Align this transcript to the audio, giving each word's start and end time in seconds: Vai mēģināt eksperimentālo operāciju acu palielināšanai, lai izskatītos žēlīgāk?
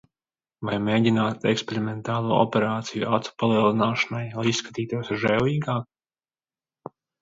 Vai 0.69 0.77
mēģināt 0.85 1.45
eksperimentālo 1.51 2.41
operāciju 2.47 3.13
acu 3.19 3.37
palielināšanai, 3.45 4.27
lai 4.41 4.51
izskatītos 4.57 5.17
žēlīgāk? 5.29 6.95